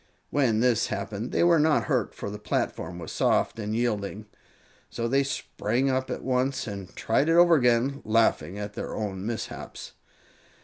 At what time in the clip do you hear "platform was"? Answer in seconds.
2.39-3.11